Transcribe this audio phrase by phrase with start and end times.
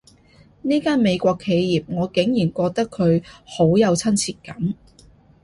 [0.63, 4.73] 呢間美國企業，我竟然覺得佢好有親切感